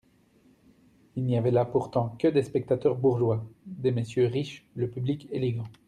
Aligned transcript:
Il 1.15 1.25
n'y 1.25 1.37
avait 1.37 1.51
là 1.51 1.63
pourtant 1.63 2.15
que 2.17 2.27
des 2.27 2.41
spectateurs 2.41 2.95
bourgeois, 2.95 3.45
des 3.67 3.91
messieurs 3.91 4.25
riches, 4.25 4.65
le 4.73 4.89
public 4.89 5.27
élégant. 5.31 5.67